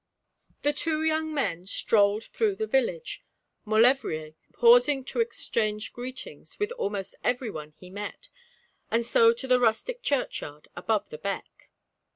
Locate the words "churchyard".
10.01-10.67